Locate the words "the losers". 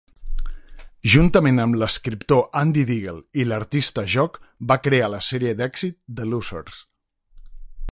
6.21-6.83